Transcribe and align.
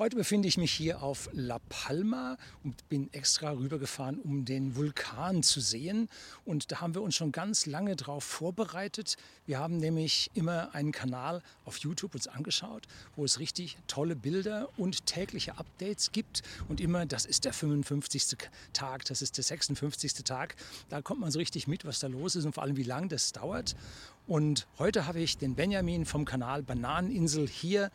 Heute 0.00 0.16
befinde 0.16 0.48
ich 0.48 0.56
mich 0.56 0.72
hier 0.72 1.02
auf 1.02 1.28
La 1.34 1.58
Palma 1.68 2.38
und 2.64 2.88
bin 2.88 3.12
extra 3.12 3.50
rübergefahren, 3.50 4.18
um 4.18 4.46
den 4.46 4.74
Vulkan 4.74 5.42
zu 5.42 5.60
sehen. 5.60 6.08
Und 6.46 6.72
da 6.72 6.80
haben 6.80 6.94
wir 6.94 7.02
uns 7.02 7.16
schon 7.16 7.32
ganz 7.32 7.66
lange 7.66 7.96
darauf 7.96 8.24
vorbereitet. 8.24 9.18
Wir 9.44 9.58
haben 9.58 9.76
nämlich 9.76 10.30
immer 10.32 10.74
einen 10.74 10.92
Kanal 10.92 11.42
auf 11.66 11.76
YouTube 11.76 12.14
uns 12.14 12.28
angeschaut, 12.28 12.86
wo 13.14 13.26
es 13.26 13.40
richtig 13.40 13.76
tolle 13.88 14.16
Bilder 14.16 14.70
und 14.78 15.04
tägliche 15.04 15.58
Updates 15.58 16.12
gibt. 16.12 16.44
Und 16.70 16.80
immer, 16.80 17.04
das 17.04 17.26
ist 17.26 17.44
der 17.44 17.52
55. 17.52 18.48
Tag, 18.72 19.04
das 19.04 19.20
ist 19.20 19.36
der 19.36 19.44
56. 19.44 20.14
Tag. 20.24 20.56
Da 20.88 21.02
kommt 21.02 21.20
man 21.20 21.30
so 21.30 21.38
richtig 21.38 21.68
mit, 21.68 21.84
was 21.84 21.98
da 21.98 22.06
los 22.06 22.36
ist 22.36 22.46
und 22.46 22.54
vor 22.54 22.62
allem, 22.62 22.78
wie 22.78 22.84
lange 22.84 23.08
das 23.08 23.32
dauert. 23.32 23.76
Und 24.26 24.66
heute 24.78 25.06
habe 25.06 25.20
ich 25.20 25.36
den 25.36 25.56
Benjamin 25.56 26.06
vom 26.06 26.24
Kanal 26.24 26.62
Bananeninsel 26.62 27.46
hier 27.46 27.90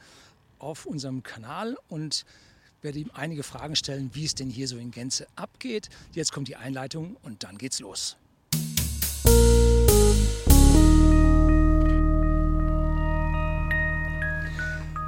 auf 0.59 0.85
unserem 0.85 1.23
Kanal 1.23 1.77
und 1.87 2.25
werde 2.81 2.99
ihm 2.99 3.11
einige 3.13 3.43
Fragen 3.43 3.75
stellen, 3.75 4.11
wie 4.13 4.25
es 4.25 4.35
denn 4.35 4.49
hier 4.49 4.67
so 4.67 4.77
in 4.77 4.91
Gänze 4.91 5.27
abgeht. 5.35 5.89
Jetzt 6.11 6.31
kommt 6.31 6.47
die 6.47 6.55
Einleitung 6.55 7.17
und 7.23 7.43
dann 7.43 7.57
geht's 7.57 7.79
los. 7.79 8.17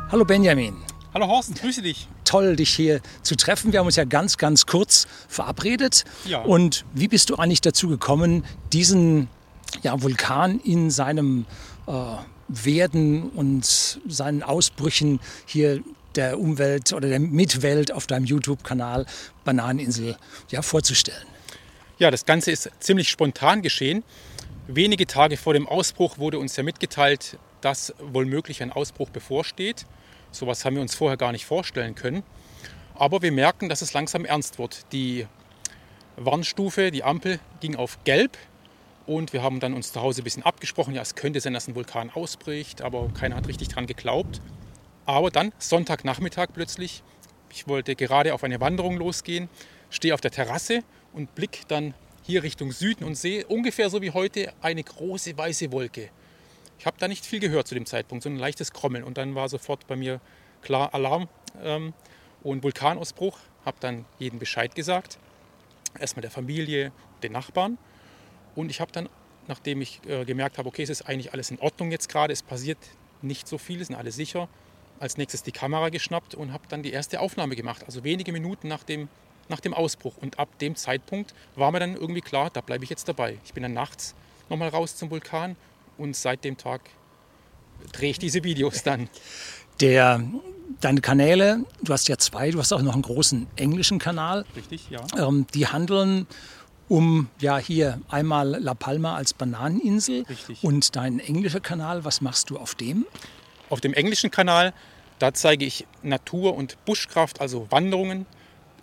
Hallo 0.10 0.24
Benjamin. 0.24 0.76
Hallo 1.14 1.28
Horst, 1.28 1.56
grüße 1.56 1.82
dich. 1.82 2.08
Toll, 2.24 2.56
dich 2.56 2.74
hier 2.76 3.02
zu 3.24 3.36
treffen. 3.36 3.74
Wir 3.74 3.80
haben 3.80 3.88
uns 3.88 3.96
ja 3.96 4.06
ganz, 4.06 4.38
ganz 4.38 4.66
kurz 4.66 5.08
verabredet. 5.28 6.06
Ja. 6.26 6.42
Und 6.42 6.86
wie 6.94 7.08
bist 7.08 7.30
du 7.30 7.36
eigentlich 7.36 7.62
dazu 7.62 7.90
gekommen, 7.90 8.46
diesen 8.72 9.28
ja, 9.82 10.02
Vulkan 10.02 10.60
in 10.60 10.92
seinem 10.92 11.46
äh, 11.88 11.92
werden 12.48 13.30
und 13.30 14.00
seinen 14.08 14.44
Ausbrüchen 14.44 15.20
hier 15.46 15.82
der 16.16 16.40
Umwelt 16.40 16.94
oder 16.94 17.08
der 17.10 17.20
Mitwelt 17.20 17.92
auf 17.92 18.08
deinem 18.08 18.26
YouTube-Kanal 18.26 19.06
Bananeninsel 19.46 20.18
ja, 20.50 20.62
vorzustellen. 20.62 21.28
Ja, 22.00 22.12
das 22.12 22.26
Ganze 22.26 22.52
ist 22.52 22.70
ziemlich 22.80 23.10
spontan 23.10 23.62
geschehen. 23.62 24.04
Wenige 24.68 25.08
Tage 25.08 25.38
vor 25.38 25.54
dem 25.54 25.68
Ausbruch 25.68 26.18
wurde 26.18 26.40
uns 26.40 26.56
ja 26.56 26.64
mitgeteilt, 26.64 27.38
dass 27.62 27.94
wohl 28.00 28.26
möglich 28.26 28.62
ein 28.62 28.72
Ausbruch 28.72 29.10
bevorsteht. 29.10 29.86
Sowas 30.32 30.66
haben 30.66 30.76
wir 30.76 30.82
uns 30.82 30.94
vorher 30.94 31.18
gar 31.18 31.32
nicht 31.32 31.46
vorstellen 31.46 31.96
können. 31.96 32.24
Aber 32.96 33.22
wir 33.22 33.32
merken, 33.32 33.70
dass 33.70 33.82
es 33.82 33.94
langsam 33.94 34.26
ernst 34.26 34.60
wird. 34.60 34.92
Die 34.92 35.26
Warnstufe, 36.18 36.92
die 36.92 37.04
Ampel 37.04 37.40
ging 37.62 37.76
auf 37.76 38.04
gelb. 38.04 38.38
Und 39.08 39.32
wir 39.32 39.42
haben 39.42 39.62
dann 39.62 39.74
uns 39.74 39.94
zu 39.94 40.02
Hause 40.02 40.22
ein 40.22 40.26
bisschen 40.26 40.44
abgesprochen, 40.44 40.94
ja, 40.94 41.02
es 41.02 41.16
könnte 41.16 41.40
sein, 41.40 41.54
dass 41.54 41.68
ein 41.68 41.76
Vulkan 41.76 42.12
ausbricht, 42.14 42.82
aber 42.82 43.08
keiner 43.18 43.38
hat 43.38 43.48
richtig 43.48 43.70
dran 43.70 43.88
geglaubt. 43.88 44.42
Aber 45.06 45.32
dann, 45.32 45.54
Sonntagnachmittag 45.60 46.50
plötzlich, 46.54 47.04
ich 47.50 47.70
wollte 47.70 47.96
gerade 47.96 48.34
auf 48.34 48.44
eine 48.44 48.60
Wanderung 48.60 48.98
losgehen, 48.98 49.48
stehe 49.90 50.14
auf 50.14 50.20
der 50.20 50.32
Terrasse 50.32 50.84
und 51.14 51.34
blick 51.36 51.62
dann 51.70 51.94
hier 52.24 52.44
Richtung 52.44 52.74
Süden 52.74 53.06
und 53.06 53.16
sehe 53.16 53.48
ungefähr 53.48 53.90
so 53.90 54.02
wie 54.02 54.12
heute 54.12 54.54
eine 54.62 54.84
große 54.84 55.38
weiße 55.38 55.72
Wolke. 55.72 56.10
Ich 56.78 56.86
habe 56.86 56.98
da 57.00 57.08
nicht 57.08 57.26
viel 57.26 57.40
gehört 57.40 57.68
zu 57.68 57.76
dem 57.76 57.86
Zeitpunkt, 57.86 58.24
sondern 58.24 58.40
ein 58.40 58.42
leichtes 58.42 58.74
Krommeln. 58.74 59.06
Und 59.06 59.18
dann 59.18 59.34
war 59.36 59.48
sofort 59.48 59.88
bei 59.88 59.96
mir 59.96 60.20
klar 60.62 60.94
Alarm 60.94 61.30
ähm, 61.64 61.94
und 62.44 62.62
Vulkanausbruch. 62.64 63.40
Habe 63.66 63.78
dann 63.80 64.06
jedem 64.20 64.40
Bescheid 64.40 64.76
gesagt. 64.76 65.18
Erstmal 65.98 66.22
der 66.22 66.32
Familie, 66.32 66.92
den 67.24 67.32
Nachbarn. 67.32 67.78
Und 68.58 68.72
ich 68.72 68.82
habe 68.82 68.92
dann, 68.92 69.08
nachdem 69.48 69.82
ich 69.82 70.02
äh, 70.08 70.26
gemerkt 70.26 70.58
habe, 70.58 70.68
okay, 70.68 70.82
es 70.82 70.90
ist 70.90 71.04
eigentlich 71.04 71.32
alles 71.32 71.52
in 71.52 71.60
Ordnung 71.60 71.92
jetzt 71.92 72.10
gerade, 72.10 72.34
es 72.34 72.42
passiert 72.42 72.80
nicht 73.22 73.48
so 73.48 73.60
viel, 73.60 73.80
es 73.82 73.88
sind 73.88 73.96
alle 73.96 74.12
sicher, 74.12 74.50
als 75.00 75.16
nächstes 75.16 75.44
die 75.44 75.52
Kamera 75.52 75.90
geschnappt 75.90 76.34
und 76.34 76.52
habe 76.52 76.64
dann 76.68 76.82
die 76.82 76.92
erste 76.92 77.20
Aufnahme 77.20 77.56
gemacht. 77.56 77.84
Also 77.86 78.04
wenige 78.04 78.32
Minuten 78.32 78.68
nach 78.68 78.82
dem, 78.82 79.10
nach 79.48 79.60
dem 79.60 79.76
Ausbruch. 79.76 80.18
Und 80.18 80.40
ab 80.40 80.50
dem 80.58 80.76
Zeitpunkt 80.76 81.36
war 81.56 81.72
mir 81.72 81.80
dann 81.80 81.96
irgendwie 81.96 82.22
klar, 82.22 82.50
da 82.52 82.62
bleibe 82.62 82.84
ich 82.84 82.90
jetzt 82.90 83.08
dabei. 83.08 83.38
Ich 83.46 83.54
bin 83.54 83.62
dann 83.62 83.74
nachts 83.74 84.16
nochmal 84.50 84.70
raus 84.70 84.96
zum 84.96 85.12
Vulkan 85.12 85.56
und 86.00 86.16
seit 86.16 86.44
dem 86.44 86.58
Tag 86.58 86.82
drehe 87.92 88.10
ich 88.10 88.18
diese 88.18 88.44
Videos 88.44 88.82
dann. 88.82 89.08
Der, 89.82 90.24
deine 90.82 91.02
Kanäle, 91.02 91.64
du 91.84 91.94
hast 91.94 92.08
ja 92.08 92.18
zwei, 92.18 92.50
du 92.50 92.58
hast 92.58 92.74
auch 92.74 92.82
noch 92.82 92.94
einen 92.94 93.04
großen 93.04 93.46
englischen 93.56 94.00
Kanal. 94.00 94.46
Richtig, 94.56 94.90
ja. 94.90 95.06
Ähm, 95.16 95.46
die 95.54 95.68
handeln 95.68 96.26
um 96.90 97.30
ja 97.40 97.58
hier 97.58 98.00
einmal 98.10 98.58
La 98.60 98.74
Palma 98.74 99.16
als 99.16 99.34
Bananeninsel 99.34 100.24
Richtig. 100.24 100.64
und 100.64 100.96
dein 100.96 101.20
englischer 101.20 101.60
Kanal, 101.60 102.06
was 102.06 102.22
machst 102.22 102.50
du 102.50 102.58
auf 102.58 102.76
dem? 102.76 103.06
Auf 103.70 103.82
dem 103.82 103.94
englischen 103.94 104.32
Kanal, 104.32 104.74
da 105.20 105.34
zeige 105.34 105.66
ich 105.66 105.86
Natur- 106.04 106.56
und 106.56 106.84
Buschkraft, 106.86 107.42
also 107.42 107.68
Wanderungen. 107.70 108.26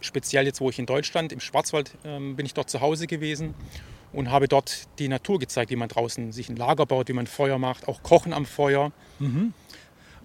Speziell 0.01 0.45
jetzt, 0.45 0.61
wo 0.61 0.69
ich 0.69 0.79
in 0.79 0.87
Deutschland, 0.87 1.33
im 1.33 1.41
Schwarzwald 1.41 1.93
ähm, 2.05 2.37
bin 2.37 2.45
ich 2.45 2.53
dort 2.53 2.69
zu 2.69 2.81
Hause 2.81 3.07
gewesen 3.07 3.55
und 4.13 4.31
habe 4.31 4.49
dort 4.49 4.87
die 4.99 5.09
Natur 5.09 5.39
gezeigt, 5.39 5.71
wie 5.71 5.77
man 5.77 5.89
draußen 5.89 6.33
sich 6.33 6.49
ein 6.49 6.57
Lager 6.57 6.85
baut, 6.85 7.09
wie 7.09 7.15
man 7.15 7.27
Feuer 7.27 7.59
macht, 7.59 7.89
auch 7.89 8.03
Kochen 8.03 8.33
am 8.33 8.45
Feuer. 8.45 8.93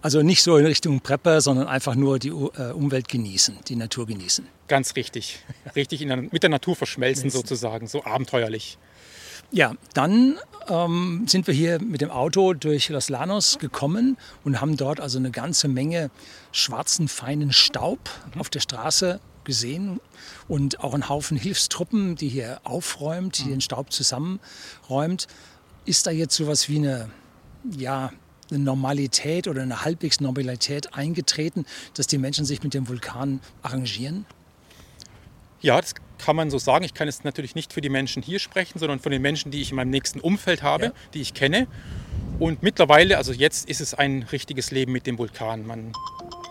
Also 0.02 0.22
nicht 0.22 0.44
so 0.44 0.56
in 0.56 0.66
Richtung 0.66 1.02
Prepper, 1.02 1.42
sondern 1.42 1.68
einfach 1.68 1.96
nur 1.96 2.20
die 2.20 2.30
äh, 2.30 2.72
Umwelt 2.72 3.10
genießen, 3.10 3.58
die 3.68 3.76
Natur 3.76 4.08
genießen. 4.08 4.48
Ganz 4.68 4.96
richtig. 4.96 5.40
Richtig 5.76 6.00
der, 6.00 6.18
mit 6.18 6.42
der 6.42 6.50
Natur 6.50 6.76
verschmelzen 6.76 7.30
sozusagen, 7.30 7.88
so 7.88 8.04
abenteuerlich. 8.06 8.78
Ja, 9.52 9.74
dann 9.94 10.38
ähm, 10.68 11.24
sind 11.28 11.48
wir 11.48 11.54
hier 11.54 11.82
mit 11.82 12.02
dem 12.02 12.12
Auto 12.12 12.54
durch 12.54 12.90
Los 12.90 13.10
Llanos 13.10 13.58
gekommen 13.58 14.18
und 14.44 14.62
haben 14.62 14.78
dort 14.78 15.00
also 15.00 15.18
eine 15.18 15.32
ganze 15.32 15.68
Menge 15.68 16.12
schwarzen, 16.52 17.08
feinen 17.08 17.52
Staub 17.52 18.00
auf 18.38 18.50
der 18.50 18.60
Straße 18.60 19.20
gesehen 19.44 20.00
und 20.48 20.82
auch 20.82 20.94
einen 20.94 21.10
Haufen 21.10 21.36
Hilfstruppen, 21.36 22.16
die 22.16 22.30
hier 22.30 22.62
aufräumt, 22.64 23.40
die 23.40 23.50
den 23.50 23.62
Staub 23.62 23.92
zusammenräumt. 23.92 25.28
Ist 25.86 26.06
da 26.06 26.12
jetzt 26.12 26.36
sowas 26.36 26.70
wie 26.70 26.78
eine, 26.78 27.10
ja, 27.76 28.12
eine 28.52 28.60
Normalität 28.60 29.48
oder 29.48 29.62
eine 29.62 29.84
halbwegs 29.84 30.20
Normalität 30.20 30.94
eingetreten, 30.94 31.66
dass 31.94 32.08
die 32.08 32.18
Menschen 32.18 32.46
sich 32.46 32.64
mit 32.64 32.74
dem 32.74 32.88
Vulkan 32.88 33.40
arrangieren? 33.62 34.26
Ja, 35.62 35.80
das 35.80 35.94
kann 36.18 36.36
man 36.36 36.50
so 36.50 36.58
sagen. 36.58 36.86
Ich 36.86 36.94
kann 36.94 37.08
jetzt 37.08 37.26
natürlich 37.26 37.54
nicht 37.56 37.74
für 37.74 37.82
die 37.82 37.90
Menschen 37.90 38.24
hier 38.24 38.40
sprechen, 38.40 38.80
sondern 38.80 39.00
von 39.00 39.12
den 39.12 39.22
Menschen, 39.22 39.52
die 39.52 39.62
ich 39.62 39.72
in 39.72 39.76
meinem 39.76 39.90
nächsten 39.90 40.20
Umfeld 40.20 40.64
habe, 40.64 40.86
Ja. 40.86 40.92
die 41.14 41.22
ich 41.22 41.34
kenne. 41.34 41.68
Und 42.40 42.64
mittlerweile, 42.64 43.18
also 43.18 43.34
jetzt 43.34 43.68
ist 43.70 43.82
es 43.82 43.94
ein 43.94 44.24
richtiges 44.32 44.72
Leben 44.72 44.92
mit 44.94 45.06
dem 45.06 45.18
Vulkan. 45.18 45.66
Man, 45.68 45.92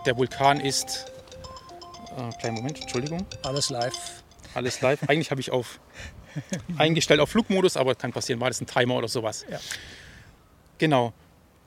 der 0.05 0.15
Vulkan 0.17 0.59
ist, 0.59 1.05
äh, 2.17 2.31
kleinen 2.39 2.55
Moment, 2.57 2.79
Entschuldigung, 2.81 3.25
Alles 3.43 3.69
live. 3.71 4.23
alles 4.53 4.81
live. 4.81 4.99
Eigentlich 5.07 5.31
habe 5.31 5.41
ich 5.41 5.51
auf 5.51 5.79
eingestellt 6.77 7.19
auf 7.19 7.29
Flugmodus, 7.29 7.75
aber 7.75 7.95
kann 7.95 8.11
passieren, 8.13 8.39
war 8.39 8.49
das 8.49 8.61
ein 8.61 8.67
Timer 8.67 8.95
oder 8.95 9.07
sowas. 9.07 9.45
Ja. 9.49 9.59
Genau. 10.77 11.13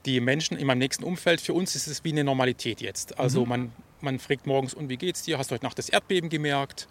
Die 0.06 0.20
Menschen 0.20 0.56
in 0.56 0.66
meinem 0.66 0.78
nächsten 0.78 1.04
Umfeld, 1.04 1.40
für 1.40 1.54
uns 1.54 1.76
ist 1.76 1.86
es 1.86 2.02
wie 2.04 2.10
eine 2.12 2.24
Normalität 2.24 2.80
jetzt. 2.80 3.18
Also 3.18 3.42
Mhm. 3.42 3.48
man, 3.48 3.72
man 4.00 4.18
fragt 4.18 4.46
morgens, 4.46 4.74
und 4.74 4.88
wie 4.88 4.96
geht's 4.96 5.22
dir? 5.22 5.38
Hast 5.38 5.50
du 5.50 5.54
heute 5.54 5.64
Nacht 5.64 5.78
das 5.78 5.88
Erdbeben 5.88 6.28
gemerkt? 6.28 6.88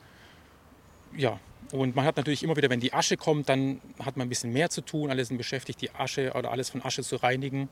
Ja, 1.18 1.40
und 1.74 1.96
man 1.96 2.06
hat 2.06 2.18
natürlich 2.18 2.44
immer 2.44 2.56
wieder, 2.56 2.70
wenn 2.70 2.80
die 2.80 2.94
Asche 2.94 3.18
kommt, 3.18 3.50
dann 3.50 3.82
hat 4.00 4.16
man 4.18 4.28
ein 4.28 4.30
bisschen 4.30 4.54
mehr 4.54 4.70
zu 4.70 4.82
tun. 4.82 5.10
Alle 5.10 5.24
sind 5.26 5.38
beschäftigt, 5.38 5.82
die 5.82 5.92
Asche 5.92 6.32
oder 6.36 6.52
alles 6.52 6.70
von 6.70 6.82
Asche 6.84 7.04
zu 7.04 7.18
reinigen. 7.18 7.68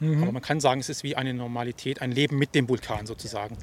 Mhm. 0.00 0.22
Aber 0.22 0.32
man 0.32 0.42
kann 0.42 0.60
sagen, 0.60 0.80
es 0.80 0.88
ist 0.88 1.02
wie 1.02 1.16
eine 1.16 1.34
Normalität, 1.34 2.00
ein 2.00 2.12
Leben 2.12 2.38
mit 2.38 2.54
dem 2.54 2.68
Vulkan 2.68 3.06
sozusagen. 3.06 3.56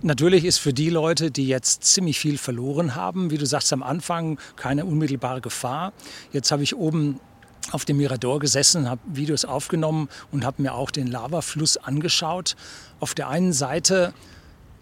Natürlich 0.00 0.44
ist 0.44 0.58
für 0.58 0.72
die 0.72 0.90
Leute, 0.90 1.30
die 1.30 1.48
jetzt 1.48 1.82
ziemlich 1.84 2.18
viel 2.20 2.38
verloren 2.38 2.94
haben, 2.94 3.30
wie 3.30 3.38
du 3.38 3.46
sagst 3.46 3.72
am 3.72 3.82
Anfang, 3.82 4.38
keine 4.56 4.84
unmittelbare 4.86 5.40
Gefahr. 5.40 5.92
Jetzt 6.32 6.52
habe 6.52 6.62
ich 6.62 6.76
oben 6.76 7.18
auf 7.72 7.84
dem 7.84 7.96
Mirador 7.96 8.38
gesessen, 8.38 8.88
habe 8.88 9.00
Videos 9.06 9.44
aufgenommen 9.44 10.08
und 10.30 10.44
habe 10.44 10.62
mir 10.62 10.74
auch 10.74 10.90
den 10.90 11.06
Lavafluss 11.06 11.76
angeschaut. 11.76 12.56
Auf 13.00 13.14
der 13.14 13.28
einen 13.28 13.52
Seite 13.52 14.12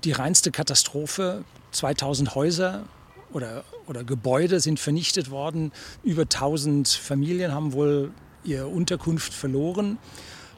die 0.05 0.13
reinste 0.13 0.51
Katastrophe, 0.51 1.45
2000 1.73 2.35
Häuser 2.35 2.85
oder, 3.33 3.65
oder 3.87 4.05
Gebäude 4.05 4.61
sind 4.61 4.81
vernichtet 4.81 5.31
worden, 5.31 5.73
über 6.03 6.23
1000 6.23 6.89
Familien 6.89 7.53
haben 7.53 7.73
wohl 7.73 8.11
ihre 8.45 8.67
Unterkunft 8.67 9.33
verloren. 9.33 9.99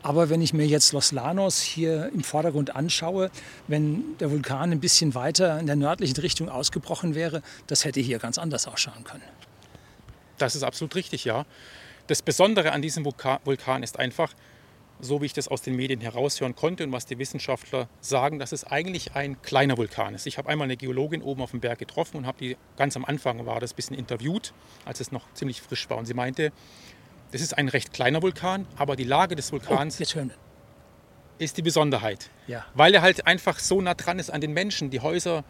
Aber 0.03 0.31
wenn 0.31 0.43
ich 0.43 0.53
mir 0.53 0.67
jetzt 0.67 0.93
Los 0.93 1.13
Llanos 1.13 1.61
hier 1.61 2.11
im 2.13 2.25
Vordergrund 2.25 2.75
anschaue, 2.75 3.31
wenn 3.69 4.17
der 4.19 4.31
Vulkan 4.33 4.73
ein 4.73 4.81
bisschen 4.81 5.15
weiter 5.15 5.61
in 5.61 5.67
der 5.67 5.77
nördlichen 5.77 6.17
Richtung 6.17 6.49
ausgebrochen 6.49 7.15
wäre, 7.15 7.43
das 7.69 7.85
hätte 7.85 8.01
hier 8.01 8.19
ganz 8.19 8.37
anders 8.37 8.67
ausschauen 8.67 9.05
können. 9.05 9.23
Das 10.39 10.57
ist 10.57 10.65
absolut 10.65 10.97
richtig, 10.97 11.25
ja. 11.25 11.47
Das 12.07 12.23
Besondere 12.23 12.73
an 12.73 12.83
diesem 12.83 13.05
Vulka- 13.05 13.41
Vulkan 13.45 13.83
ist 13.83 13.99
einfach, 13.99 14.33
so 15.01 15.21
wie 15.21 15.27
ich 15.27 15.33
das 15.33 15.49
aus 15.49 15.63
den 15.63 15.75
Medien 15.77 16.01
heraushören 16.01 16.55
konnte 16.55 16.85
und 16.85 16.93
was 16.93 17.07
die 17.07 17.19
Wissenschaftler 17.19 17.89
sagen, 18.01 18.39
dass 18.39 18.53
es 18.53 18.65
eigentlich 18.65 19.15
ein 19.15 19.41
kleiner 19.43 19.77
Vulkan 19.77 20.15
ist. 20.15 20.27
Ich 20.27 20.39
habe 20.39 20.49
einmal 20.49 20.67
eine 20.67 20.77
Geologin 20.77 21.23
oben 21.23 21.43
auf 21.43 21.51
dem 21.53 21.61
Berg 21.61 21.79
getroffen 21.79 22.19
und 22.19 22.27
habe 22.27 22.39
die 22.39 22.57
ganz 22.77 22.97
am 22.97 23.05
Anfang 23.05 23.45
war 23.47 23.59
das 23.61 23.73
ein 23.73 23.77
bisschen 23.77 23.97
interviewt, 23.97 24.53
als 24.85 25.01
es 25.01 25.11
noch 25.11 25.23
ziemlich 25.35 25.61
frisch 25.63 25.89
war. 25.91 25.97
Und 25.99 26.07
sie 26.07 26.15
meinte, 26.15 26.53
das 27.33 27.41
ist 27.41 27.57
ein 27.57 27.69
recht 27.69 27.93
kleiner 27.93 28.23
Vulkan, 28.23 28.67
aber 28.77 28.95
die 28.95 29.05
Lage 29.05 29.35
des 29.35 29.49
Oh, 29.49 29.53
Vulkans 29.53 29.99
wir. 29.99 30.31
ist 31.39 31.57
die 31.57 31.63
Besonderheit. 31.63 32.31
Ja. 32.47 32.65
Weil 32.75 32.95
er 32.95 33.03
halt 33.03 33.27
einfach 33.27 33.59
so 33.59 33.81
nah 33.81 33.95
dran 33.95 34.19
ist 34.19 34.31
an 34.31 34.41
den 34.41 34.53
Menschen. 34.53 34.91
Die 34.91 35.01
Häuser, 35.01 35.43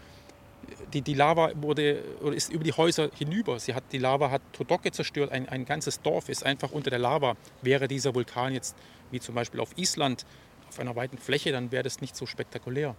die, 0.93 1.03
die 1.03 1.15
Lava 1.15 1.53
wurde, 1.55 2.03
oder 2.21 2.35
ist 2.35 2.53
über 2.53 2.65
die 2.65 2.73
Häuser 2.73 3.11
hinüber. 3.17 3.59
Sie 3.59 3.75
hat, 3.75 3.85
die 3.93 3.99
Lava 3.99 4.31
hat 4.31 4.43
Todoke 4.53 4.91
zerstört. 4.93 5.33
Ein, 5.33 5.49
ein 5.49 5.65
ganzes 5.65 6.01
Dorf 6.01 6.29
ist 6.29 6.45
einfach 6.45 6.73
unter 6.73 6.91
der 6.91 6.99
Lava. 6.99 7.37
Wäre 7.63 7.89
dieser 7.89 8.15
Vulkan 8.15 8.53
jetzt, 8.53 8.77
wie 9.11 9.21
zum 9.21 9.35
Beispiel 9.35 9.61
auf 9.61 9.77
Island, 9.77 10.27
auf 10.69 10.79
einer 10.79 10.97
weiten 10.97 11.19
Fläche, 11.19 11.53
dann 11.53 11.71
wäre 11.71 11.83
das 11.83 12.01
nicht 12.01 12.17
so 12.17 12.27
spektakulär. 12.27 12.97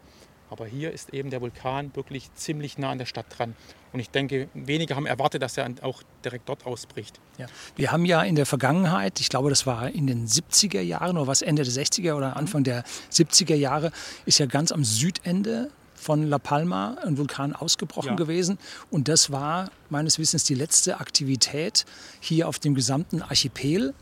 Aber 0.49 0.67
hier 0.67 0.91
ist 0.91 1.11
eben 1.13 1.31
der 1.31 1.41
Vulkan 1.41 1.95
wirklich 1.95 2.31
ziemlich 2.35 2.77
nah 2.77 2.91
an 2.91 2.99
der 2.99 3.07
Stadt 3.07 3.25
dran. 3.29 3.55
Und 3.91 3.99
ich 3.99 4.11
denke, 4.11 4.49
wenige 4.53 4.95
haben 4.95 5.07
erwartet, 5.07 5.41
dass 5.41 5.57
er 5.57 5.67
auch 5.81 6.03
direkt 6.23 6.47
dort 6.47 6.67
ausbricht. 6.67 7.19
Ja. 7.39 7.47
Wir 7.75 7.91
haben 7.91 8.05
ja 8.05 8.21
in 8.21 8.35
der 8.35 8.45
Vergangenheit, 8.45 9.19
ich 9.19 9.29
glaube, 9.29 9.49
das 9.49 9.65
war 9.65 9.89
in 9.89 10.05
den 10.05 10.27
70er 10.27 10.81
Jahren 10.81 11.17
oder 11.17 11.25
was, 11.25 11.41
Ende 11.41 11.63
der 11.63 11.71
60er 11.71 12.13
oder 12.13 12.37
Anfang 12.37 12.63
der 12.63 12.83
70er 13.11 13.55
Jahre, 13.55 13.91
ist 14.27 14.37
ja 14.37 14.45
ganz 14.45 14.71
am 14.71 14.83
Südende 14.83 15.71
von 15.95 16.27
La 16.27 16.37
Palma 16.39 16.97
ein 17.05 17.17
Vulkan 17.17 17.53
ausgebrochen 17.55 18.09
Ja. 18.11 18.15
gewesen. 18.15 18.57
Und 18.91 19.07
das 19.07 19.31
war 19.31 19.71
meines 19.89 20.19
Wissens 20.19 20.43
die 20.43 20.55
letzte 20.55 20.99
Aktivität 20.99 21.85
hier 22.19 22.47
auf 22.47 22.59
dem 22.59 22.75
gesamten 22.75 23.21
Archipel. 23.21 23.93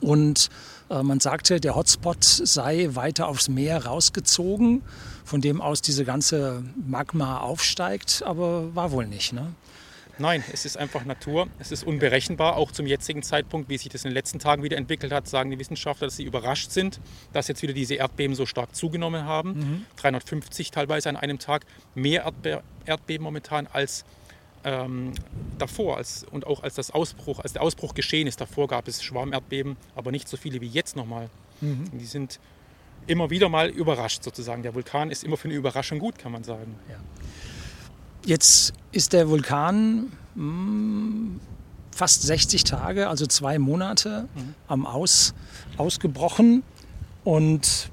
Und 0.00 0.50
äh, 0.90 1.02
man 1.02 1.20
sagte, 1.20 1.60
der 1.60 1.74
Hotspot 1.74 2.22
sei 2.22 2.88
weiter 2.92 3.28
aufs 3.28 3.48
Meer 3.48 3.86
rausgezogen, 3.86 4.82
von 5.24 5.40
dem 5.40 5.60
aus 5.60 5.80
diese 5.82 6.04
ganze 6.04 6.62
Magma 6.86 7.38
aufsteigt, 7.38 8.22
aber 8.24 8.74
war 8.74 8.90
wohl 8.92 9.06
nicht. 9.06 9.32
Ne? 9.32 9.52
Nein, 10.18 10.42
es 10.52 10.64
ist 10.64 10.76
einfach 10.76 11.04
Natur. 11.04 11.48
Es 11.58 11.70
ist 11.70 11.84
unberechenbar, 11.84 12.56
auch 12.56 12.72
zum 12.72 12.86
jetzigen 12.86 13.22
Zeitpunkt, 13.22 13.68
wie 13.68 13.78
sich 13.78 13.88
das 13.88 14.04
in 14.04 14.10
den 14.10 14.14
letzten 14.14 14.38
Tagen 14.38 14.62
wieder 14.62 14.76
entwickelt 14.76 15.12
hat, 15.12 15.28
sagen 15.28 15.50
die 15.50 15.58
Wissenschaftler, 15.58 16.08
dass 16.08 16.16
sie 16.16 16.24
überrascht 16.24 16.70
sind, 16.70 17.00
dass 17.32 17.48
jetzt 17.48 17.62
wieder 17.62 17.72
diese 17.72 17.94
Erdbeben 17.94 18.34
so 18.34 18.44
stark 18.46 18.74
zugenommen 18.74 19.24
haben. 19.24 19.86
350 19.96 20.70
teilweise 20.70 21.08
an 21.08 21.16
einem 21.16 21.38
Tag, 21.38 21.64
mehr 21.94 22.22
Erdbe 22.24 22.62
Erdbeben 22.84 23.22
momentan 23.24 23.66
als 23.72 24.04
ähm, 24.64 25.12
davor 25.58 25.98
als, 25.98 26.24
und 26.24 26.46
auch 26.46 26.62
als, 26.62 26.74
das 26.74 26.90
Ausbruch, 26.90 27.38
als 27.40 27.52
der 27.52 27.62
Ausbruch 27.62 27.94
geschehen 27.94 28.26
ist. 28.26 28.40
Davor 28.40 28.66
gab 28.66 28.88
es 28.88 29.02
Schwarmerdbeben, 29.02 29.76
aber 29.94 30.10
nicht 30.10 30.28
so 30.28 30.36
viele 30.36 30.60
wie 30.60 30.66
jetzt 30.66 30.96
nochmal. 30.96 31.30
Und 31.92 31.98
Die 31.98 32.06
sind 32.06 32.40
immer 33.06 33.30
wieder 33.30 33.48
mal 33.48 33.68
überrascht 33.68 34.22
sozusagen. 34.22 34.62
Der 34.62 34.74
Vulkan 34.74 35.10
ist 35.10 35.22
immer 35.24 35.36
für 35.36 35.48
eine 35.48 35.54
Überraschung 35.54 35.98
gut, 35.98 36.18
kann 36.18 36.32
man 36.32 36.44
sagen. 36.44 36.74
Jetzt 38.24 38.72
ist 38.92 39.12
der 39.12 39.28
Vulkan 39.28 40.12
mm, 40.34 41.40
fast 41.90 42.22
60 42.22 42.64
Tage, 42.64 43.08
also 43.08 43.26
zwei 43.26 43.58
Monate 43.58 44.28
am 44.66 44.86
Aus, 44.86 45.34
ausgebrochen. 45.76 46.62
Und 47.24 47.90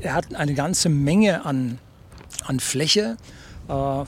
er 0.00 0.14
hat 0.14 0.34
eine 0.34 0.54
ganze 0.54 0.88
Menge 0.88 1.44
an, 1.44 1.78
an 2.44 2.60
Fläche 2.60 3.16
äh, 3.68 4.04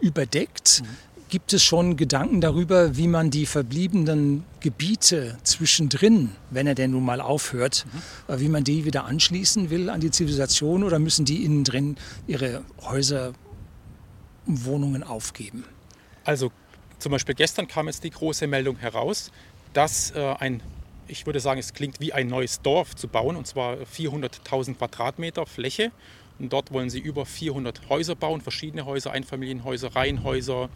überdeckt. 0.00 0.82
Gibt 1.28 1.52
es 1.52 1.64
schon 1.64 1.96
Gedanken 1.96 2.40
darüber, 2.40 2.96
wie 2.96 3.08
man 3.08 3.30
die 3.30 3.46
verbliebenen 3.46 4.44
Gebiete 4.60 5.36
zwischendrin, 5.42 6.30
wenn 6.50 6.66
er 6.66 6.76
denn 6.76 6.92
nun 6.92 7.04
mal 7.04 7.20
aufhört, 7.20 7.86
äh, 8.28 8.38
wie 8.38 8.48
man 8.48 8.62
die 8.62 8.84
wieder 8.84 9.04
anschließen 9.06 9.70
will 9.70 9.90
an 9.90 10.00
die 10.00 10.10
Zivilisation 10.10 10.84
oder 10.84 10.98
müssen 10.98 11.24
die 11.24 11.44
innen 11.44 11.64
drin 11.64 11.96
ihre 12.26 12.62
Häuser 12.82 13.32
Wohnungen 14.46 15.02
aufgeben. 15.02 15.64
Also 16.24 16.50
zum 16.98 17.12
Beispiel 17.12 17.34
gestern 17.34 17.68
kam 17.68 17.86
jetzt 17.86 18.04
die 18.04 18.10
große 18.10 18.46
Meldung 18.46 18.76
heraus, 18.78 19.30
dass 19.72 20.12
äh, 20.12 20.34
ein, 20.38 20.62
ich 21.06 21.26
würde 21.26 21.40
sagen, 21.40 21.60
es 21.60 21.74
klingt 21.74 22.00
wie 22.00 22.12
ein 22.12 22.28
neues 22.28 22.62
Dorf 22.62 22.94
zu 22.96 23.08
bauen, 23.08 23.36
und 23.36 23.46
zwar 23.46 23.76
400.000 23.76 24.76
Quadratmeter 24.76 25.46
Fläche. 25.46 25.92
Und 26.38 26.52
dort 26.52 26.72
wollen 26.72 26.90
sie 26.90 26.98
über 26.98 27.26
400 27.26 27.88
Häuser 27.88 28.16
bauen, 28.16 28.40
verschiedene 28.40 28.86
Häuser, 28.86 29.12
Einfamilienhäuser, 29.12 29.94
Reihenhäuser. 29.94 30.68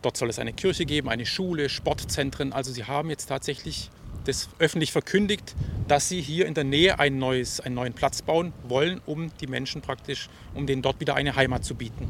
Dort 0.00 0.16
soll 0.16 0.30
es 0.30 0.38
eine 0.38 0.52
Kirche 0.52 0.86
geben, 0.86 1.08
eine 1.08 1.26
Schule, 1.26 1.68
Sportzentren. 1.68 2.52
Also 2.52 2.72
sie 2.72 2.84
haben 2.84 3.10
jetzt 3.10 3.26
tatsächlich 3.26 3.90
das 4.24 4.48
öffentlich 4.58 4.92
verkündigt, 4.92 5.54
dass 5.88 6.08
sie 6.08 6.20
hier 6.20 6.46
in 6.46 6.54
der 6.54 6.64
Nähe 6.64 6.98
ein 6.98 7.18
neues, 7.18 7.60
einen 7.60 7.74
neuen 7.74 7.92
Platz 7.92 8.22
bauen 8.22 8.52
wollen, 8.68 9.00
um 9.04 9.30
die 9.40 9.46
Menschen 9.46 9.82
praktisch, 9.82 10.28
um 10.54 10.66
denen 10.66 10.82
dort 10.82 11.00
wieder 11.00 11.14
eine 11.16 11.36
Heimat 11.36 11.64
zu 11.64 11.74
bieten. 11.74 12.08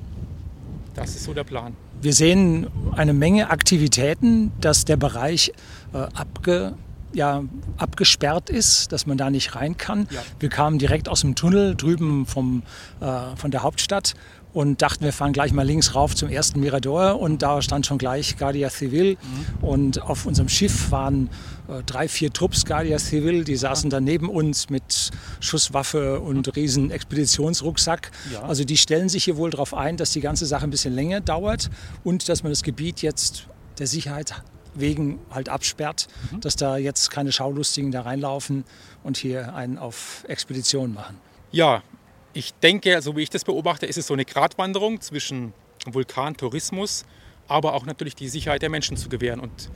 Das 0.95 1.17
ist 1.17 1.25
so 1.25 1.33
der 1.33 1.45
Plan. 1.45 1.75
Wir 2.01 2.13
sehen 2.13 2.67
eine 2.97 3.13
Menge 3.13 3.51
Aktivitäten, 3.51 4.53
dass 4.61 4.85
der 4.85 4.97
Bereich 4.97 5.53
äh, 5.93 5.99
abge, 5.99 6.75
ja, 7.13 7.43
abgesperrt 7.77 8.51
ist, 8.51 8.93
dass 8.93 9.07
man 9.07 9.19
da 9.19 9.31
nicht 9.31 9.55
rein 9.55 9.77
kann. 9.77 10.09
Ja. 10.11 10.23
Wir 10.41 10.49
kamen 10.49 10.79
direkt 10.79 11.09
aus 11.09 11.21
dem 11.21 11.35
Tunnel 11.35 11.75
drüben 11.75 12.27
vom, 12.27 12.63
äh, 13.01 13.37
von 13.37 13.51
der 13.51 13.63
Hauptstadt 13.63 14.15
und 14.53 14.83
dachten, 14.83 15.05
wir 15.05 15.13
fahren 15.13 15.33
gleich 15.33 15.53
mal 15.53 15.67
links 15.67 15.95
rauf 15.95 16.15
zum 16.15 16.29
ersten 16.29 16.61
Mirador 16.61 17.21
und 17.21 17.43
da 17.43 17.63
stand 17.63 17.87
schon 17.87 17.99
gleich 17.99 18.37
Guardia 18.37 18.69
Civil 18.69 19.17
und 19.63 20.03
auf 20.03 20.27
unserem 20.27 20.49
Schiff 20.49 20.91
waren 20.91 21.31
äh, 21.69 21.83
drei, 21.85 22.07
vier 22.09 22.33
Trupps 22.33 22.65
Guardia 22.67 22.99
Civil, 22.99 23.45
die 23.45 23.57
saßen 23.57 23.89
da 23.89 24.01
neben 24.01 24.29
uns 24.29 24.69
mit 24.69 25.11
Schusswaffe 25.41 26.21
und 26.21 26.55
riesen 26.55 26.91
Expeditionsrucksack. 26.91 28.11
Ja. 28.33 28.43
Also 28.43 28.65
die 28.65 28.77
stellen 28.77 29.09
sich 29.09 29.25
hier 29.25 29.37
wohl 29.37 29.51
darauf 29.51 29.75
ein, 29.75 29.97
dass 29.97 30.13
die 30.13 30.21
ganze 30.21 30.45
Sache 30.45 30.65
ein 30.65 30.71
bisschen 30.71 30.95
länger 30.95 31.21
dauert 31.21 31.71
und 32.05 32.29
dass 32.29 32.43
man 32.43 32.53
das 32.53 32.63
Gebiet 32.63 33.01
jetzt 33.01 33.47
der 33.79 33.87
Sicherheit 33.87 34.43
wegen 34.75 35.19
halt 35.31 35.49
absperrt, 35.49 36.09
dass 36.41 36.57
da 36.57 36.77
jetzt 36.77 37.11
keine 37.11 37.33
Schaulustigen 37.33 37.91
da 37.91 38.03
reinlaufen 38.03 38.65
und 39.03 39.17
hier 39.17 39.55
einen 39.55 39.79
auf 39.79 40.25
Expedition 40.29 40.95
machen. 40.95 41.19
Ja, 41.51 41.83
ich 42.33 42.55
denke, 42.55 43.03
so 43.03 43.17
wie 43.17 43.23
ich 43.23 43.31
das 43.31 43.45
beobachte, 43.45 43.87
ist 43.87 43.99
es 43.99 44.07
so 44.07 44.15
eine 44.15 44.25
Gratwanderung 44.25 45.01
zwischen 45.01 45.53
Vulkantourismus, 45.87 47.05
aber 47.49 47.75
auch 47.75 47.85
natürlich 47.85 48.15
die 48.15 48.29
Sicherheit 48.29 48.63
der 48.63 48.71
Menschen 48.71 48.97
zu 48.97 49.09
gewähren. 49.09 49.41
Und 49.41 49.71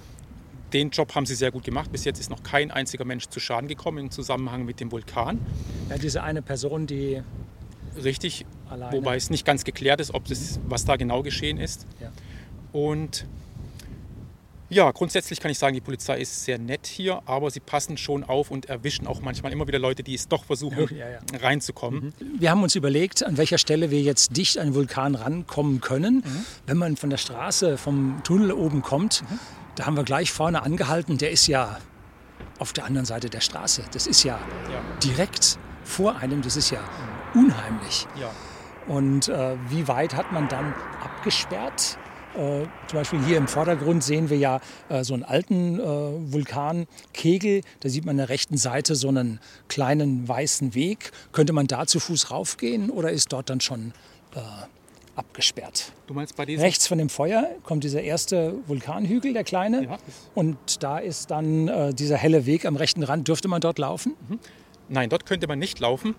den 0.73 0.91
Job 0.91 1.15
haben 1.15 1.27
sie 1.27 1.35
sehr 1.35 1.51
gut 1.51 1.65
gemacht. 1.65 1.93
Bis 1.93 2.05
jetzt 2.05 2.19
ist 2.19 2.31
noch 2.31 2.43
kein 2.43 2.71
einziger 2.71 3.05
Mensch 3.05 3.27
zu 3.27 3.41
Schaden 3.41 3.69
gekommen 3.69 3.99
im 3.99 4.11
Zusammenhang 4.11 4.65
mit 4.65 4.81
dem 4.81 4.91
Vulkan. 4.91 5.39
Ja, 5.91 5.99
diese 5.99 6.23
eine 6.23 6.43
Person, 6.43 6.87
die 6.87 7.23
Richtig, 8.03 8.47
Alleine. 8.69 8.97
wobei 8.97 9.17
es 9.17 9.31
nicht 9.31 9.47
ganz 9.47 9.65
geklärt 9.65 10.01
ist, 10.01 10.13
ob 10.15 10.27
das, 10.27 10.61
was 10.67 10.85
da 10.85 10.97
genau 10.97 11.23
geschehen 11.23 11.59
ist. 11.59 11.87
Ja. 12.01 12.13
Und 12.73 13.27
ja, 14.69 14.91
grundsätzlich 14.91 15.41
kann 15.41 15.51
ich 15.51 15.59
sagen, 15.59 15.75
die 15.75 15.81
Polizei 15.81 16.19
ist 16.21 16.45
sehr 16.45 16.59
nett 16.59 16.87
hier, 16.87 17.23
aber 17.27 17.51
sie 17.51 17.61
passen 17.61 17.97
schon 17.97 18.25
auf 18.25 18.51
und 18.51 18.67
erwischen 18.67 19.07
auch 19.07 19.21
manchmal 19.21 19.53
immer 19.53 19.67
wieder 19.67 19.79
Leute, 19.79 20.03
die 20.03 20.15
es 20.15 20.29
doch 20.29 20.45
versuchen, 20.45 20.89
Ja, 20.97 21.09
ja. 21.09 21.19
reinzukommen. 21.41 22.13
Wir 22.39 22.51
haben 22.51 22.63
uns 22.63 22.75
überlegt, 22.75 23.25
an 23.25 23.37
welcher 23.37 23.59
Stelle 23.59 23.91
wir 23.91 24.01
jetzt 24.03 24.37
dicht 24.37 24.59
an 24.59 24.69
den 24.69 24.75
Vulkan 24.75 25.15
rankommen 25.15 25.81
können. 25.81 26.23
Wenn 26.67 26.77
man 26.77 26.97
von 26.97 27.11
der 27.11 27.17
Straße, 27.19 27.79
vom 27.79 28.21
Tunnel 28.25 28.53
oben 28.53 28.83
kommt, 28.83 29.23
da 29.77 29.87
haben 29.87 29.97
wir 29.97 30.05
gleich 30.05 30.33
vorne 30.33 30.63
angehalten. 30.63 31.19
Der 31.19 31.31
ist 31.31 31.47
ja 31.47 31.79
auf 32.59 32.73
der 32.73 32.85
anderen 32.87 33.05
Seite 33.07 33.29
der 33.31 33.41
Straße. 33.41 33.85
Das 33.93 34.07
ist 34.07 34.23
ja, 34.25 34.39
Ja. 34.73 34.81
direkt 35.05 35.59
vor 35.85 36.17
einem. 36.17 36.43
Das 36.43 36.57
ist 36.57 36.71
ja 36.71 36.81
unheimlich. 37.35 38.07
Ja. 38.21 38.31
Und 38.89 39.29
äh, 39.29 39.57
wie 39.69 39.87
weit 39.89 40.15
hat 40.15 40.33
man 40.33 40.49
dann 40.49 40.75
abgesperrt? 41.03 41.99
Äh, 42.37 42.67
zum 42.89 42.99
Beispiel 42.99 43.25
hier 43.25 43.39
im 43.39 43.49
Vordergrund 43.49 44.05
sehen 44.05 44.31
wir 44.31 44.37
ja 44.37 44.61
äh, 44.89 45.05
so 45.05 45.15
einen 45.15 45.25
alten 45.25 45.81
äh, 45.81 45.85
Vulkankegel. 45.85 47.63
Da 47.81 47.89
sieht 47.89 48.05
man 48.05 48.15
an 48.15 48.19
der 48.19 48.29
rechten 48.29 48.57
Seite 48.57 48.95
so 48.95 49.09
einen 49.09 49.41
kleinen 49.69 50.29
weißen 50.29 50.75
Weg. 50.75 51.13
Könnte 51.33 51.53
man 51.53 51.67
da 51.67 51.87
zu 51.87 52.01
Fuß 52.01 52.31
raufgehen 52.31 52.91
oder 52.91 53.11
ist 53.11 53.33
dort 53.33 53.51
dann 53.51 53.61
schon 53.61 53.93
abgesperrt? 55.17 55.93
Du 56.07 56.15
meinst 56.15 56.37
bei 56.37 56.45
diesem 56.45 56.63
Rechts 56.63 56.87
von 56.87 56.99
dem 56.99 57.09
Feuer 57.09 57.49
kommt 57.63 57.85
dieser 57.85 58.03
erste 58.03 58.55
Vulkanhügel, 58.67 59.33
der 59.33 59.45
kleine. 59.45 59.85
Ja, 59.85 59.99
Und 60.35 60.83
da 60.83 60.99
ist 60.99 61.31
dann 61.31 61.69
äh, 61.69 61.95
dieser 61.95 62.17
helle 62.17 62.47
Weg 62.47 62.67
am 62.67 62.77
rechten 62.77 63.03
Rand. 63.03 63.27
Dürfte 63.27 63.49
man 63.49 63.61
dort 63.61 63.79
laufen? 63.79 64.15
Nein, 64.89 65.09
dort 65.09 65.27
könnte 65.27 65.47
man 65.47 65.59
nicht 65.59 65.81
laufen. 65.81 66.15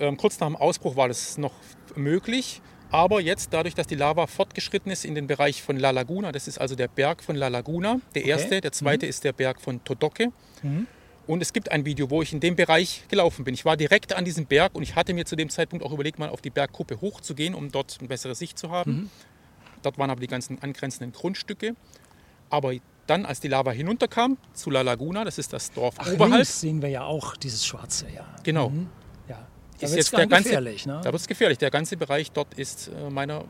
Ähm, 0.00 0.16
kurz 0.16 0.40
nach 0.40 0.48
dem 0.48 0.56
Ausbruch 0.56 0.96
war 0.96 1.08
das 1.08 1.38
noch 1.38 1.52
möglich. 1.94 2.60
Aber 2.90 3.20
jetzt, 3.20 3.52
dadurch, 3.52 3.74
dass 3.74 3.86
die 3.86 3.96
Lava 3.96 4.26
fortgeschritten 4.26 4.92
ist 4.92 5.04
in 5.04 5.14
den 5.14 5.26
Bereich 5.26 5.62
von 5.62 5.76
La 5.78 5.90
Laguna, 5.90 6.32
das 6.32 6.46
ist 6.48 6.58
also 6.58 6.74
der 6.76 6.88
Berg 6.88 7.22
von 7.22 7.36
La 7.36 7.48
Laguna, 7.48 8.00
der 8.14 8.24
erste, 8.24 8.60
der 8.60 8.72
zweite 8.72 9.06
ist 9.06 9.24
der 9.24 9.32
Berg 9.32 9.60
von 9.60 9.82
Todoque. 9.84 10.32
Und 11.26 11.42
es 11.42 11.52
gibt 11.52 11.72
ein 11.72 11.84
Video, 11.84 12.08
wo 12.10 12.22
ich 12.22 12.32
in 12.32 12.38
dem 12.38 12.54
Bereich 12.54 13.02
gelaufen 13.08 13.44
bin. 13.44 13.52
Ich 13.54 13.64
war 13.64 13.76
direkt 13.76 14.12
an 14.14 14.24
diesem 14.24 14.46
Berg 14.46 14.76
und 14.76 14.84
ich 14.84 14.94
hatte 14.94 15.12
mir 15.12 15.24
zu 15.24 15.34
dem 15.34 15.50
Zeitpunkt 15.50 15.84
auch 15.84 15.92
überlegt, 15.92 16.20
mal 16.20 16.28
auf 16.28 16.40
die 16.40 16.50
Bergkuppe 16.50 17.00
hochzugehen, 17.00 17.54
um 17.54 17.72
dort 17.72 17.96
eine 17.98 18.08
bessere 18.08 18.36
Sicht 18.36 18.58
zu 18.58 18.70
haben. 18.70 19.10
Dort 19.82 19.98
waren 19.98 20.10
aber 20.10 20.20
die 20.20 20.28
ganzen 20.28 20.62
angrenzenden 20.62 21.12
Grundstücke. 21.12 21.74
Aber 22.48 22.74
dann, 23.08 23.26
als 23.26 23.40
die 23.40 23.48
Lava 23.48 23.72
hinunterkam 23.72 24.36
zu 24.52 24.70
La 24.70 24.82
Laguna, 24.82 25.24
das 25.24 25.38
ist 25.38 25.52
das 25.52 25.72
Dorf 25.72 25.96
Ach, 25.98 26.12
oberhalb, 26.12 26.34
links 26.34 26.60
sehen 26.60 26.80
wir 26.82 26.88
ja 26.88 27.04
auch 27.04 27.36
dieses 27.36 27.66
Schwarze. 27.66 28.06
Ja. 28.14 28.26
genau, 28.42 28.68
Ja. 28.68 28.72
Da 29.78 29.86
ist 29.86 29.96
jetzt 29.96 30.12
der 30.16 30.26
ganze, 30.26 30.50
gefährlich. 30.50 30.86
Ne? 30.86 31.00
Da 31.02 31.12
wird 31.12 31.20
es 31.20 31.26
gefährlich. 31.26 31.58
Der 31.58 31.70
ganze 31.70 31.96
Bereich 31.96 32.32
dort 32.32 32.54
ist 32.54 32.88
äh, 32.88 33.10
meiner 33.10 33.44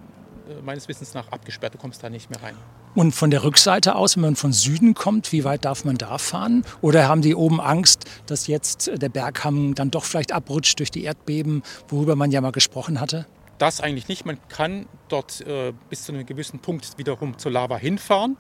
äh, 0.49 0.63
meines 0.63 0.89
Wissens 0.89 1.15
nach 1.15 1.29
abgesperrt. 1.29 1.75
Du 1.75 1.79
kommst 1.79 2.03
da 2.03 2.11
nicht 2.11 2.31
mehr 2.31 2.43
rein. 2.43 2.55
Und 2.95 3.13
von 3.13 3.31
der 3.31 3.45
Rückseite 3.45 3.95
aus, 3.95 4.17
wenn 4.17 4.23
man 4.23 4.37
von 4.37 4.53
Süden 4.53 4.95
kommt, 4.95 5.33
wie 5.33 5.45
weit 5.45 5.65
darf 5.65 5.85
man 5.85 5.99
da 5.99 6.19
fahren? 6.19 6.65
Oder 6.81 7.09
haben 7.09 7.21
die 7.21 7.35
oben 7.35 7.61
Angst, 7.61 8.05
dass 8.27 8.47
jetzt 8.47 8.91
der 8.95 9.09
Berghang 9.09 9.75
dann 9.75 9.91
doch 9.91 10.05
vielleicht 10.05 10.33
abrutscht 10.33 10.79
durch 10.79 10.91
die 10.91 11.05
Erdbeben, 11.05 11.63
worüber 11.89 12.17
man 12.17 12.31
ja 12.31 12.41
mal 12.41 12.53
gesprochen 12.53 13.01
hatte? 13.01 13.27
Das 13.59 13.81
eigentlich 13.81 14.09
nicht. 14.09 14.25
Man 14.25 14.39
kann 14.49 14.87
dort 15.09 15.41
äh, 15.43 15.73
bis 15.91 16.05
zu 16.05 16.13
einem 16.13 16.25
gewissen 16.27 16.61
Punkt 16.61 16.97
wiederum 16.97 17.39
zur 17.39 17.53
Lava 17.53 17.77
hinfahren. 17.77 18.37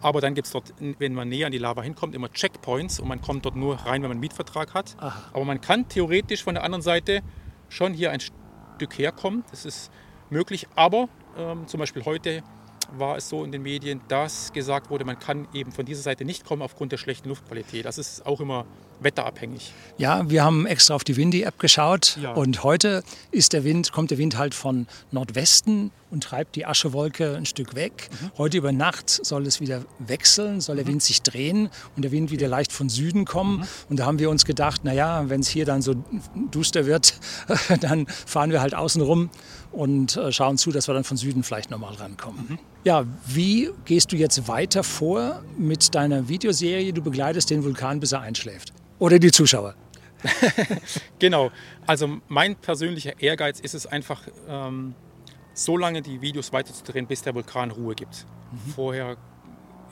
Aber 0.00 0.20
dann 0.20 0.34
gibt 0.34 0.46
es 0.46 0.52
dort, 0.52 0.72
wenn 0.78 1.14
man 1.14 1.28
näher 1.28 1.46
an 1.46 1.52
die 1.52 1.58
Lava 1.58 1.82
hinkommt, 1.82 2.14
immer 2.14 2.30
Checkpoints 2.30 3.00
und 3.00 3.08
man 3.08 3.20
kommt 3.20 3.44
dort 3.44 3.56
nur 3.56 3.76
rein, 3.76 4.02
wenn 4.02 4.02
man 4.02 4.12
einen 4.12 4.20
Mietvertrag 4.20 4.74
hat. 4.74 4.96
Aha. 4.98 5.30
Aber 5.32 5.44
man 5.44 5.60
kann 5.60 5.88
theoretisch 5.88 6.42
von 6.42 6.54
der 6.54 6.64
anderen 6.64 6.82
Seite 6.82 7.22
schon 7.68 7.94
hier 7.94 8.10
ein 8.10 8.20
Stück 8.20 8.98
herkommen. 8.98 9.44
Das 9.50 9.64
ist 9.64 9.90
möglich. 10.30 10.68
Aber 10.74 11.08
ähm, 11.36 11.66
zum 11.66 11.80
Beispiel 11.80 12.04
heute 12.04 12.42
war 12.92 13.16
es 13.16 13.28
so 13.28 13.44
in 13.44 13.52
den 13.52 13.62
Medien, 13.62 14.00
dass 14.08 14.52
gesagt 14.52 14.90
wurde, 14.90 15.04
man 15.04 15.18
kann 15.18 15.46
eben 15.52 15.72
von 15.72 15.84
dieser 15.84 16.02
Seite 16.02 16.24
nicht 16.24 16.44
kommen 16.44 16.62
aufgrund 16.62 16.92
der 16.92 16.96
schlechten 16.96 17.28
Luftqualität. 17.28 17.84
Das 17.84 17.98
ist 17.98 18.24
auch 18.24 18.40
immer 18.40 18.66
wetterabhängig. 19.00 19.72
Ja, 19.96 20.28
wir 20.28 20.44
haben 20.44 20.66
extra 20.66 20.94
auf 20.94 21.04
die 21.04 21.16
Windy-App 21.16 21.58
geschaut 21.58 22.18
ja. 22.22 22.32
und 22.32 22.62
heute 22.62 23.02
ist 23.30 23.52
der 23.52 23.64
Wind, 23.64 23.92
kommt 23.92 24.10
der 24.10 24.18
Wind 24.18 24.36
halt 24.36 24.54
von 24.54 24.86
Nordwesten 25.10 25.90
und 26.10 26.22
treibt 26.22 26.56
die 26.56 26.66
Aschewolke 26.66 27.36
ein 27.36 27.46
Stück 27.46 27.74
weg. 27.74 28.08
Mhm. 28.10 28.30
Heute 28.38 28.58
über 28.58 28.72
Nacht 28.72 29.10
soll 29.10 29.46
es 29.46 29.60
wieder 29.60 29.84
wechseln, 29.98 30.60
soll 30.60 30.76
der 30.76 30.84
mhm. 30.84 30.90
Wind 30.90 31.02
sich 31.02 31.22
drehen 31.22 31.68
und 31.96 32.02
der 32.02 32.12
Wind 32.12 32.30
wieder 32.30 32.48
leicht 32.48 32.72
von 32.72 32.88
Süden 32.88 33.24
kommen. 33.24 33.58
Mhm. 33.58 33.64
Und 33.90 33.98
da 33.98 34.06
haben 34.06 34.18
wir 34.18 34.30
uns 34.30 34.44
gedacht, 34.44 34.84
naja, 34.84 35.24
wenn 35.28 35.40
es 35.40 35.48
hier 35.48 35.64
dann 35.64 35.82
so 35.82 35.94
duster 36.50 36.86
wird, 36.86 37.14
dann 37.80 38.06
fahren 38.06 38.50
wir 38.50 38.60
halt 38.60 38.74
außen 38.74 39.02
rum 39.02 39.30
und 39.72 40.16
äh, 40.16 40.32
schauen 40.32 40.56
zu, 40.56 40.70
dass 40.70 40.88
wir 40.88 40.94
dann 40.94 41.04
von 41.04 41.16
Süden 41.16 41.42
vielleicht 41.42 41.70
nochmal 41.70 41.94
rankommen. 41.94 42.46
Mhm. 42.48 42.58
Ja, 42.84 43.04
wie 43.26 43.70
gehst 43.84 44.12
du 44.12 44.16
jetzt 44.16 44.48
weiter 44.48 44.82
vor 44.82 45.42
mit 45.58 45.94
deiner 45.94 46.28
Videoserie? 46.28 46.92
Du 46.92 47.02
begleitest 47.02 47.50
den 47.50 47.64
Vulkan, 47.64 48.00
bis 48.00 48.12
er 48.12 48.20
einschläft. 48.20 48.72
Oder 48.98 49.18
die 49.18 49.30
Zuschauer? 49.30 49.74
genau. 51.18 51.50
Also 51.86 52.18
mein 52.28 52.56
persönlicher 52.56 53.20
Ehrgeiz 53.20 53.60
ist 53.60 53.74
es 53.74 53.86
einfach, 53.86 54.22
ähm, 54.48 54.94
so 55.58 55.76
lange 55.76 56.02
die 56.02 56.20
Videos 56.20 56.52
weiterzudrehen, 56.52 57.06
bis 57.06 57.22
der 57.22 57.34
Vulkan 57.34 57.70
Ruhe 57.70 57.94
gibt. 57.94 58.26
Mhm. 58.52 58.70
Vorher 58.72 59.16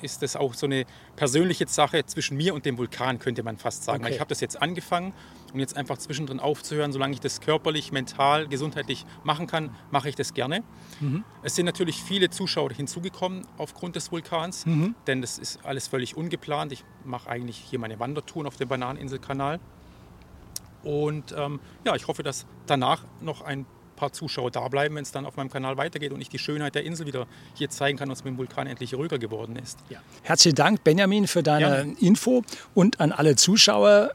ist 0.03 0.23
das 0.23 0.37
auch 0.37 0.55
so 0.55 0.67
eine 0.67 0.85
persönliche 1.17 1.67
Sache 1.67 2.05
zwischen 2.07 2.37
mir 2.37 2.55
und 2.55 2.65
dem 2.67 2.79
Vulkan, 2.79 3.19
könnte 3.19 3.43
man 3.43 3.57
fast 3.57 3.85
sagen. 3.85 4.05
Okay. 4.05 4.15
Ich 4.15 4.21
habe 4.21 4.29
das 4.29 4.41
jetzt 4.41 4.61
angefangen 4.61 5.13
und 5.57 5.61
jetzt 5.61 5.77
einfach 5.77 5.97
zwischendrin 5.97 6.39
aufzuhören, 6.39 6.93
solange 6.93 7.15
ich 7.15 7.21
das 7.21 7.41
körperlich, 7.41 7.91
mental, 7.91 8.47
gesundheitlich 8.47 9.07
machen 9.25 9.47
kann, 9.47 9.75
mache 9.91 10.11
ich 10.11 10.15
das 10.15 10.35
gerne. 10.35 10.63
Mhm. 11.01 11.25
Es 11.43 11.55
sind 11.55 11.65
natürlich 11.65 12.03
viele 12.03 12.29
Zuschauer 12.29 12.73
hinzugekommen 12.73 13.47
aufgrund 13.57 13.97
des 13.97 14.13
Vulkans, 14.13 14.67
mhm. 14.67 14.95
denn 15.07 15.23
das 15.23 15.39
ist 15.39 15.65
alles 15.65 15.89
völlig 15.89 16.15
ungeplant. 16.15 16.73
Ich 16.73 16.85
mache 17.05 17.31
eigentlich 17.31 17.57
hier 17.57 17.79
meine 17.79 17.99
Wandertouren 17.99 18.47
auf 18.47 18.57
dem 18.57 18.69
Bananeninselkanal. 18.69 19.59
Und 20.83 21.35
ähm, 21.37 21.59
ja, 21.87 21.97
ich 21.97 22.07
hoffe, 22.07 22.23
dass 22.23 22.45
danach 22.67 23.05
noch 23.23 23.41
ein 23.41 23.65
paar 23.97 24.13
Zuschauer 24.13 24.51
da 24.51 24.69
bleiben, 24.69 24.95
wenn 24.97 25.05
es 25.05 25.11
dann 25.11 25.25
auf 25.25 25.37
meinem 25.37 25.49
Kanal 25.49 25.79
weitergeht 25.79 26.13
und 26.13 26.21
ich 26.21 26.29
die 26.29 26.39
Schönheit 26.39 26.75
der 26.75 26.85
Insel 26.85 27.07
wieder 27.07 27.27
hier 27.55 27.71
zeigen 27.71 27.97
kann, 27.97 28.11
was 28.11 28.25
mit 28.25 28.35
dem 28.35 28.39
Vulkan 28.39 28.67
endlich 28.67 28.93
ruhiger 28.93 29.19
geworden 29.19 29.57
ist. 29.57 29.79
Ja. 29.89 30.01
Herzlichen 30.23 30.55
Dank, 30.55 30.85
Benjamin, 30.85 31.27
für 31.27 31.43
deine 31.43 31.87
ja. 31.87 32.07
Info 32.07 32.43
und 32.75 33.01
an 33.01 33.11
alle 33.11 33.37
Zuschauer. 33.37 34.13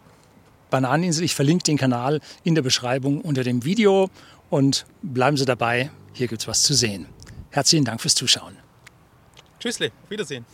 Bananeninsel, 0.72 1.24
ich 1.24 1.36
verlinke 1.36 1.66
den 1.66 1.78
Kanal 1.78 2.20
in 2.44 2.56
der 2.56 2.64
Beschreibung 2.64 3.22
unter 3.22 3.44
dem 3.44 3.64
Video 3.64 4.10
und 4.50 4.88
bleiben 5.04 5.38
Sie 5.38 5.46
dabei, 5.46 5.92
hier 6.14 6.28
gibt 6.28 6.42
es 6.42 6.48
was 6.48 6.64
zu 6.64 6.74
sehen. 6.74 7.06
Herzlichen 7.52 7.86
Dank 7.86 8.02
fürs 8.02 8.16
Zuschauen. 8.16 8.58
Tschüssle, 9.60 9.92
Wiedersehen. 10.10 10.46